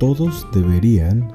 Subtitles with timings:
[0.00, 1.30] todos deberían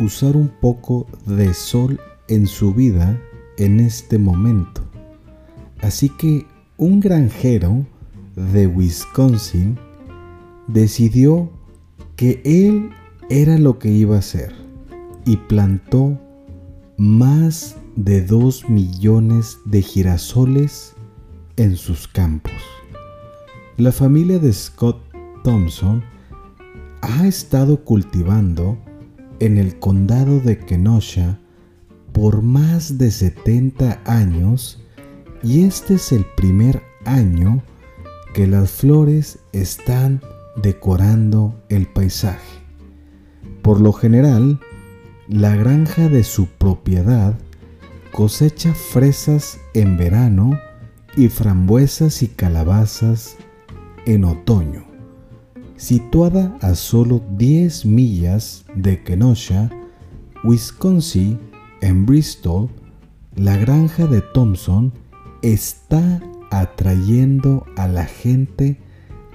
[0.00, 3.20] usar un poco de sol en su vida
[3.58, 4.82] en este momento.
[5.82, 6.46] Así que
[6.78, 7.86] un granjero
[8.34, 9.78] de Wisconsin
[10.66, 11.50] decidió
[12.16, 12.90] que él
[13.28, 14.54] era lo que iba a hacer
[15.26, 16.18] y plantó
[16.96, 20.94] más de dos millones de girasoles
[21.58, 22.54] en sus campos.
[23.76, 24.98] La familia de Scott
[25.44, 26.02] Thompson
[27.02, 28.78] ha estado cultivando
[29.40, 31.38] en el condado de Kenosha
[32.12, 34.82] por más de 70 años
[35.42, 37.62] y este es el primer año
[38.34, 40.20] que las flores están
[40.56, 42.58] decorando el paisaje.
[43.62, 44.60] Por lo general,
[45.28, 47.38] la granja de su propiedad
[48.12, 50.58] cosecha fresas en verano
[51.16, 53.36] y frambuesas y calabazas
[54.06, 54.85] en otoño.
[55.76, 59.70] Situada a solo 10 millas de Kenosha,
[60.42, 61.38] Wisconsin,
[61.82, 62.70] en Bristol,
[63.34, 64.92] la granja de Thompson
[65.42, 68.80] está atrayendo a la gente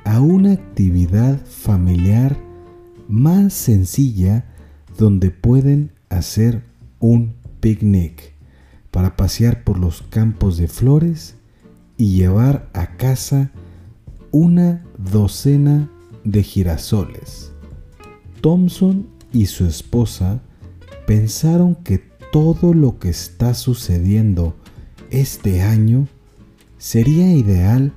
[0.03, 2.37] a una actividad familiar
[3.07, 4.45] más sencilla
[4.97, 6.63] donde pueden hacer
[6.99, 8.33] un picnic
[8.89, 11.35] para pasear por los campos de flores
[11.97, 13.51] y llevar a casa
[14.31, 15.89] una docena
[16.23, 17.51] de girasoles.
[18.41, 20.41] Thompson y su esposa
[21.05, 21.99] pensaron que
[22.31, 24.55] todo lo que está sucediendo
[25.09, 26.07] este año
[26.77, 27.93] sería ideal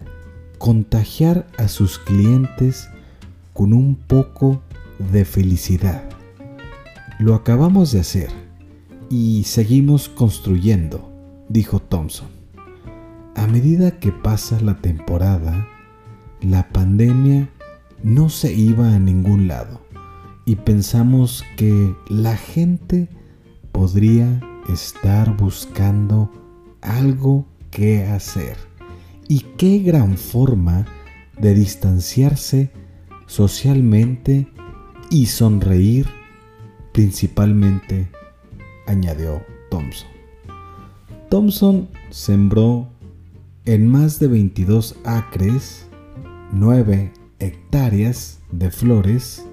[0.58, 2.89] contagiar a sus clientes
[3.52, 4.62] con un poco
[5.12, 6.02] de felicidad.
[7.19, 8.30] Lo acabamos de hacer
[9.11, 11.12] y seguimos construyendo,
[11.48, 12.28] dijo Thompson.
[13.36, 15.67] A medida que pasa la temporada,
[16.41, 17.48] la pandemia
[18.05, 19.80] no se iba a ningún lado
[20.44, 23.08] y pensamos que la gente
[23.73, 26.30] podría estar buscando
[26.83, 28.56] algo que hacer.
[29.27, 30.86] Y qué gran forma
[31.40, 32.70] de distanciarse
[33.27, 34.46] socialmente
[35.11, 36.06] y sonreír
[36.95, 38.08] principalmente,
[38.86, 40.08] añadió Thompson.
[41.29, 42.89] Thompson sembró
[43.64, 45.89] en más de 22 acres
[46.52, 49.45] 9 hectáreas de flores,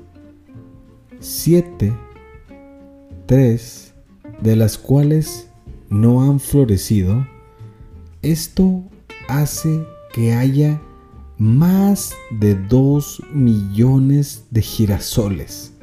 [1.20, 1.94] 7,
[3.26, 3.94] 3
[4.42, 5.50] de las cuales
[5.90, 7.28] no han florecido,
[8.22, 8.84] esto
[9.28, 10.82] hace que haya
[11.38, 15.74] más de 2 millones de girasoles.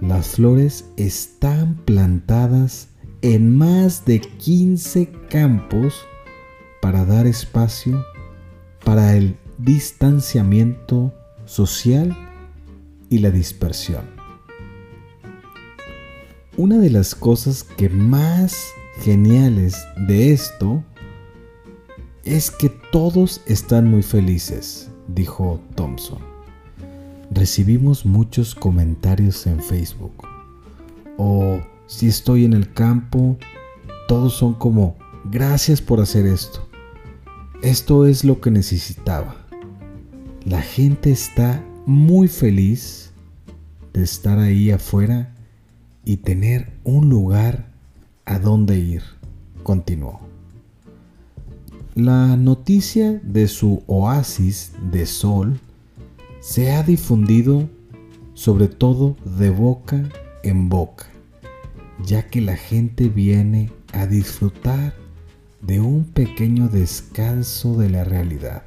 [0.00, 2.88] Las flores están plantadas
[3.22, 6.04] en más de 15 campos
[6.82, 8.04] para dar espacio
[8.84, 11.12] para el distanciamiento
[11.44, 12.16] social
[13.08, 14.04] y la dispersión.
[16.56, 18.56] Una de las cosas que más
[19.00, 20.82] geniales de esto
[22.24, 26.18] es que todos están muy felices, dijo Thompson.
[27.30, 30.26] Recibimos muchos comentarios en Facebook.
[31.18, 33.38] O si estoy en el campo,
[34.08, 36.66] todos son como, gracias por hacer esto.
[37.62, 39.45] Esto es lo que necesitaba.
[40.46, 43.10] La gente está muy feliz
[43.92, 45.34] de estar ahí afuera
[46.04, 47.72] y tener un lugar
[48.26, 49.02] a donde ir,
[49.64, 50.20] continuó.
[51.96, 55.58] La noticia de su oasis de sol
[56.38, 57.68] se ha difundido
[58.34, 60.08] sobre todo de boca
[60.44, 61.06] en boca,
[62.04, 64.94] ya que la gente viene a disfrutar
[65.60, 68.62] de un pequeño descanso de la realidad.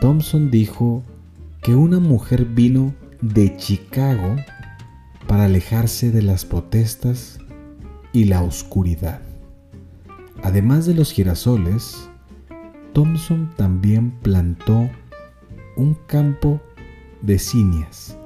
[0.00, 1.02] Thompson dijo
[1.60, 4.36] que una mujer vino de Chicago
[5.26, 7.40] para alejarse de las protestas
[8.12, 9.20] y la oscuridad.
[10.44, 12.08] Además de los girasoles,
[12.92, 14.88] Thompson también plantó
[15.76, 16.60] un campo
[17.20, 18.16] de cinias,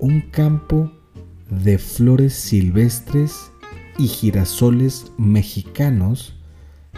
[0.00, 0.90] un campo
[1.48, 3.52] de flores silvestres
[3.98, 6.34] y girasoles mexicanos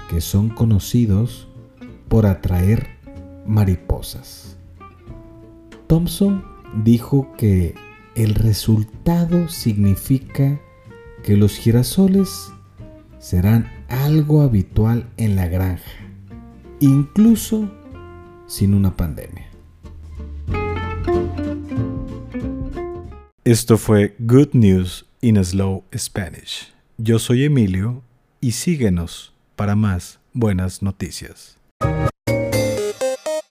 [0.08, 1.48] que son conocidos
[2.08, 2.95] por atraer
[3.46, 4.56] mariposas.
[5.86, 6.44] Thompson
[6.84, 7.74] dijo que
[8.14, 10.60] el resultado significa
[11.22, 12.52] que los girasoles
[13.18, 15.90] serán algo habitual en la granja,
[16.80, 17.70] incluso
[18.46, 19.46] sin una pandemia.
[23.44, 26.72] Esto fue Good News in Slow Spanish.
[26.98, 28.02] Yo soy Emilio
[28.40, 31.56] y síguenos para más buenas noticias.